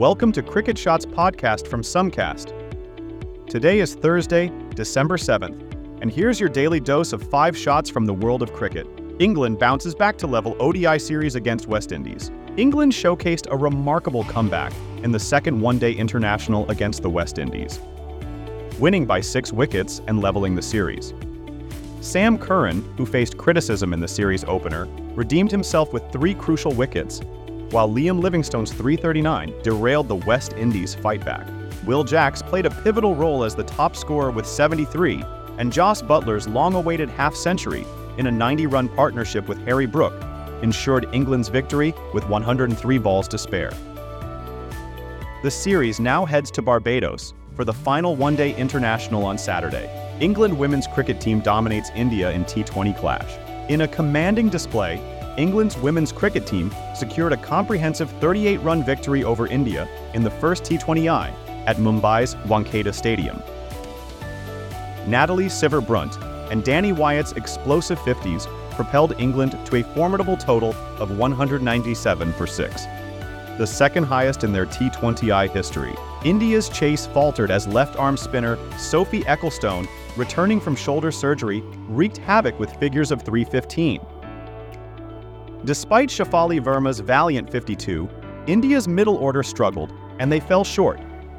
Welcome 0.00 0.32
to 0.32 0.42
Cricket 0.42 0.78
Shots 0.78 1.04
podcast 1.04 1.66
from 1.66 1.82
Sumcast. 1.82 2.54
Today 3.46 3.80
is 3.80 3.94
Thursday, 3.94 4.50
December 4.74 5.18
7th, 5.18 5.60
and 6.00 6.10
here's 6.10 6.40
your 6.40 6.48
daily 6.48 6.80
dose 6.80 7.12
of 7.12 7.22
five 7.22 7.54
shots 7.54 7.90
from 7.90 8.06
the 8.06 8.14
world 8.14 8.40
of 8.40 8.50
cricket. 8.54 8.86
England 9.18 9.58
bounces 9.58 9.94
back 9.94 10.16
to 10.16 10.26
level 10.26 10.56
ODI 10.58 10.98
series 10.98 11.34
against 11.34 11.66
West 11.66 11.92
Indies. 11.92 12.30
England 12.56 12.92
showcased 12.92 13.48
a 13.50 13.56
remarkable 13.58 14.24
comeback 14.24 14.72
in 15.02 15.12
the 15.12 15.20
second 15.20 15.60
one-day 15.60 15.92
international 15.92 16.66
against 16.70 17.02
the 17.02 17.10
West 17.10 17.36
Indies, 17.38 17.78
winning 18.78 19.04
by 19.04 19.20
six 19.20 19.52
wickets 19.52 20.00
and 20.06 20.22
leveling 20.22 20.54
the 20.54 20.62
series. 20.62 21.12
Sam 22.00 22.38
Curran, 22.38 22.82
who 22.96 23.04
faced 23.04 23.36
criticism 23.36 23.92
in 23.92 24.00
the 24.00 24.08
series 24.08 24.44
opener, 24.44 24.86
redeemed 25.14 25.50
himself 25.50 25.92
with 25.92 26.10
three 26.10 26.32
crucial 26.32 26.72
wickets 26.72 27.20
while 27.70 27.88
Liam 27.88 28.20
Livingstone's 28.20 28.72
339 28.72 29.54
derailed 29.62 30.08
the 30.08 30.16
West 30.16 30.52
Indies 30.54 30.94
fight 30.94 31.24
back. 31.24 31.46
Will 31.86 32.04
Jacks 32.04 32.42
played 32.42 32.66
a 32.66 32.70
pivotal 32.70 33.14
role 33.14 33.44
as 33.44 33.54
the 33.54 33.64
top 33.64 33.96
scorer 33.96 34.30
with 34.30 34.46
73, 34.46 35.22
and 35.58 35.72
Jos 35.72 36.02
Buttler's 36.02 36.48
long-awaited 36.48 37.08
half-century 37.10 37.86
in 38.18 38.26
a 38.26 38.30
90-run 38.30 38.88
partnership 38.90 39.48
with 39.48 39.58
Harry 39.64 39.86
Brook 39.86 40.14
ensured 40.62 41.06
England's 41.12 41.48
victory 41.48 41.94
with 42.12 42.28
103 42.28 42.98
balls 42.98 43.28
to 43.28 43.38
spare. 43.38 43.72
The 45.42 45.50
series 45.50 46.00
now 46.00 46.24
heads 46.24 46.50
to 46.52 46.62
Barbados 46.62 47.32
for 47.56 47.64
the 47.64 47.72
final 47.72 48.14
one-day 48.14 48.54
international 48.56 49.24
on 49.24 49.38
Saturday. 49.38 49.88
England 50.20 50.58
women's 50.58 50.86
cricket 50.86 51.20
team 51.20 51.40
dominates 51.40 51.90
India 51.94 52.30
in 52.30 52.44
T20 52.44 52.98
clash. 52.98 53.38
In 53.70 53.82
a 53.82 53.88
commanding 53.88 54.50
display, 54.50 55.00
England's 55.36 55.76
women's 55.78 56.12
cricket 56.12 56.46
team 56.46 56.72
secured 56.94 57.32
a 57.32 57.36
comprehensive 57.36 58.10
38-run 58.20 58.84
victory 58.84 59.24
over 59.24 59.46
India 59.46 59.88
in 60.14 60.22
the 60.22 60.30
first 60.30 60.64
T20I 60.64 61.32
at 61.66 61.76
Mumbai's 61.76 62.34
Wankhede 62.46 62.92
Stadium. 62.92 63.42
Natalie 65.06 65.46
Sciver-Brunt 65.46 66.16
and 66.50 66.64
Danni 66.64 66.94
Wyatt's 66.94 67.32
explosive 67.32 67.98
50s 68.00 68.46
propelled 68.72 69.18
England 69.20 69.58
to 69.66 69.76
a 69.76 69.84
formidable 69.94 70.36
total 70.36 70.74
of 70.98 71.16
197 71.16 72.32
for 72.32 72.46
6, 72.46 72.84
the 73.56 73.66
second 73.66 74.04
highest 74.04 74.42
in 74.42 74.52
their 74.52 74.66
T20I 74.66 75.50
history. 75.50 75.94
India's 76.24 76.68
chase 76.68 77.06
faltered 77.06 77.50
as 77.50 77.66
left-arm 77.66 78.16
spinner 78.16 78.58
Sophie 78.78 79.22
Ecclestone, 79.22 79.86
returning 80.16 80.60
from 80.60 80.74
shoulder 80.74 81.12
surgery, 81.12 81.62
wreaked 81.88 82.18
havoc 82.18 82.58
with 82.58 82.74
figures 82.76 83.10
of 83.10 83.22
315. 83.22 84.00
Despite 85.70 86.08
Shafali 86.08 86.60
Verma's 86.60 86.98
valiant 86.98 87.48
52, 87.48 88.08
India's 88.48 88.88
middle 88.88 89.14
order 89.14 89.44
struggled, 89.44 89.92
and 90.18 90.32
they 90.32 90.40
fell 90.40 90.64
short, 90.64 90.98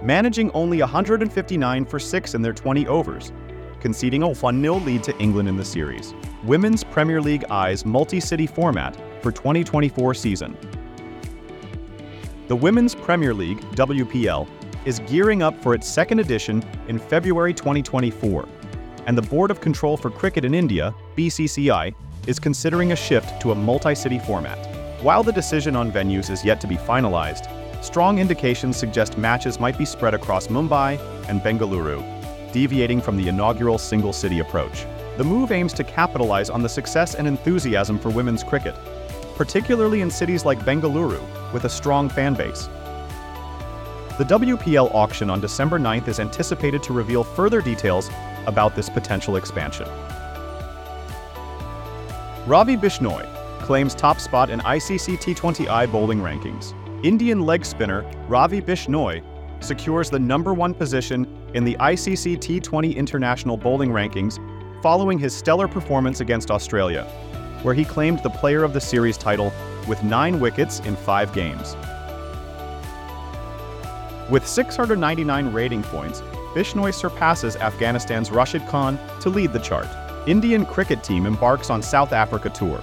managing 0.00 0.48
only 0.52 0.78
159 0.78 1.84
for 1.84 1.98
6 1.98 2.34
in 2.36 2.40
their 2.40 2.52
20 2.52 2.86
overs, 2.86 3.32
conceding 3.80 4.22
a 4.22 4.28
1-0 4.28 4.84
lead 4.84 5.02
to 5.02 5.18
England 5.18 5.48
in 5.48 5.56
the 5.56 5.64
series. 5.64 6.14
Women's 6.44 6.84
Premier 6.84 7.20
League 7.20 7.44
eyes 7.50 7.84
multi-city 7.84 8.46
format 8.46 8.94
for 9.22 9.32
2024 9.32 10.14
season. 10.14 10.56
The 12.46 12.54
Women's 12.54 12.94
Premier 12.94 13.34
League, 13.34 13.58
WPL, 13.72 14.46
is 14.84 15.00
gearing 15.00 15.42
up 15.42 15.60
for 15.60 15.74
its 15.74 15.88
second 15.88 16.20
edition 16.20 16.62
in 16.86 17.00
February 17.00 17.54
2024, 17.54 18.48
and 19.08 19.18
the 19.18 19.22
Board 19.22 19.50
of 19.50 19.60
Control 19.60 19.96
for 19.96 20.10
Cricket 20.10 20.44
in 20.44 20.54
India, 20.54 20.94
BCCI, 21.16 21.92
is 22.26 22.38
considering 22.38 22.92
a 22.92 22.96
shift 22.96 23.40
to 23.40 23.52
a 23.52 23.54
multi-city 23.54 24.18
format. 24.20 24.58
While 25.02 25.22
the 25.22 25.32
decision 25.32 25.74
on 25.74 25.90
venues 25.90 26.30
is 26.30 26.44
yet 26.44 26.60
to 26.60 26.66
be 26.66 26.76
finalized, 26.76 27.48
strong 27.82 28.18
indications 28.18 28.76
suggest 28.76 29.18
matches 29.18 29.58
might 29.58 29.76
be 29.76 29.84
spread 29.84 30.14
across 30.14 30.46
Mumbai 30.46 31.00
and 31.28 31.40
Bengaluru, 31.40 32.00
deviating 32.52 33.00
from 33.00 33.16
the 33.16 33.28
inaugural 33.28 33.78
single-city 33.78 34.38
approach. 34.38 34.86
The 35.18 35.24
move 35.24 35.50
aims 35.50 35.72
to 35.74 35.84
capitalize 35.84 36.48
on 36.48 36.62
the 36.62 36.68
success 36.68 37.16
and 37.16 37.26
enthusiasm 37.26 37.98
for 37.98 38.10
women's 38.10 38.44
cricket, 38.44 38.76
particularly 39.34 40.00
in 40.00 40.10
cities 40.10 40.44
like 40.44 40.60
Bengaluru, 40.60 41.20
with 41.52 41.64
a 41.64 41.68
strong 41.68 42.08
fan 42.08 42.34
base. 42.34 42.68
The 44.18 44.24
WPL 44.24 44.94
auction 44.94 45.28
on 45.28 45.40
December 45.40 45.80
9th 45.80 46.06
is 46.06 46.20
anticipated 46.20 46.82
to 46.84 46.92
reveal 46.92 47.24
further 47.24 47.60
details 47.60 48.08
about 48.46 48.76
this 48.76 48.88
potential 48.88 49.36
expansion. 49.36 49.88
Ravi 52.44 52.76
Bishnoi 52.76 53.24
claims 53.60 53.94
top 53.94 54.18
spot 54.18 54.50
in 54.50 54.58
ICC 54.58 55.16
T20I 55.16 55.90
bowling 55.92 56.18
rankings. 56.18 56.74
Indian 57.04 57.42
leg 57.42 57.64
spinner 57.64 58.02
Ravi 58.26 58.60
Bishnoi 58.60 59.22
secures 59.62 60.10
the 60.10 60.18
number 60.18 60.52
one 60.52 60.74
position 60.74 61.24
in 61.54 61.62
the 61.62 61.76
ICC 61.76 62.38
T20 62.38 62.96
International 62.96 63.56
Bowling 63.56 63.90
Rankings 63.90 64.40
following 64.82 65.20
his 65.20 65.32
stellar 65.32 65.68
performance 65.68 66.18
against 66.18 66.50
Australia, 66.50 67.04
where 67.62 67.74
he 67.74 67.84
claimed 67.84 68.20
the 68.24 68.30
Player 68.30 68.64
of 68.64 68.72
the 68.72 68.80
Series 68.80 69.16
title 69.16 69.52
with 69.86 70.02
nine 70.02 70.40
wickets 70.40 70.80
in 70.80 70.96
five 70.96 71.32
games. 71.32 71.76
With 74.28 74.48
699 74.48 75.52
rating 75.52 75.84
points, 75.84 76.22
Bishnoi 76.54 76.92
surpasses 76.92 77.54
Afghanistan's 77.54 78.32
Rashid 78.32 78.66
Khan 78.66 78.98
to 79.20 79.28
lead 79.28 79.52
the 79.52 79.60
chart. 79.60 79.86
Indian 80.26 80.64
cricket 80.64 81.02
team 81.02 81.26
embarks 81.26 81.68
on 81.68 81.82
South 81.82 82.12
Africa 82.12 82.48
tour. 82.48 82.80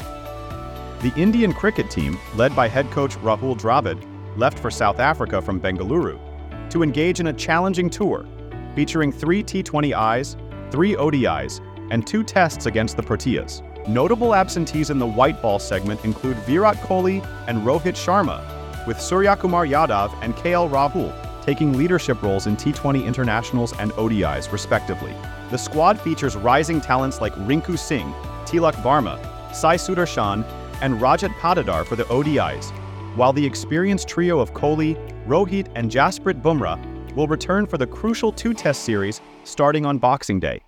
The 1.01 1.13
Indian 1.15 1.53
cricket 1.53 1.89
team, 1.89 2.19
led 2.35 2.53
by 2.53 2.67
head 2.67 2.91
coach 2.91 3.15
Rahul 3.19 3.57
Dravid, 3.57 4.03
left 4.37 4.59
for 4.59 4.69
South 4.69 4.99
Africa 4.99 5.41
from 5.41 5.61
Bengaluru 5.61 6.19
to 6.69 6.83
engage 6.83 7.21
in 7.21 7.27
a 7.27 7.33
challenging 7.33 7.89
tour 7.89 8.25
featuring 8.75 9.13
three 9.13 9.41
T20Is, 9.41 10.35
three 10.69 10.95
ODIs, 10.95 11.61
and 11.91 12.05
two 12.05 12.25
tests 12.25 12.65
against 12.65 12.97
the 12.97 13.03
Proteas. 13.03 13.63
Notable 13.87 14.35
absentees 14.35 14.89
in 14.89 14.99
the 14.99 15.07
white 15.07 15.41
ball 15.41 15.59
segment 15.59 16.03
include 16.03 16.35
Virat 16.39 16.75
Kohli 16.77 17.25
and 17.47 17.59
Rohit 17.59 17.95
Sharma, 17.95 18.43
with 18.85 18.97
Suryakumar 18.97 19.65
Yadav 19.65 20.13
and 20.21 20.35
KL 20.35 20.69
Rahul 20.69 21.28
taking 21.49 21.73
leadership 21.75 22.21
roles 22.21 22.45
in 22.45 22.55
T20 22.55 23.03
internationals 23.03 23.73
and 23.79 23.89
ODIs, 23.93 24.51
respectively. 24.51 25.15
The 25.49 25.57
squad 25.57 25.99
features 25.99 26.35
rising 26.35 26.79
talents 26.79 27.21
like 27.21 27.33
Rinku 27.49 27.75
Singh, 27.75 28.13
Tilak 28.45 28.75
Varma, 28.83 29.17
Sai 29.51 29.75
Sudarshan, 29.75 30.45
and 30.83 31.01
Rajat 31.01 31.33
Patidar 31.39 31.87
for 31.87 31.95
the 31.95 32.03
ODIs, 32.03 32.69
while 33.15 33.33
the 33.33 33.43
experienced 33.43 34.07
trio 34.07 34.37
of 34.39 34.53
Kohli, 34.53 34.95
Rohit, 35.25 35.71
and 35.73 35.89
Jasprit 35.89 36.39
Bumrah 36.39 36.77
will 37.15 37.27
return 37.27 37.65
for 37.65 37.79
the 37.79 37.87
crucial 37.87 38.31
two-test 38.31 38.83
series 38.83 39.19
starting 39.43 39.87
on 39.87 39.97
Boxing 39.97 40.39
Day. 40.39 40.61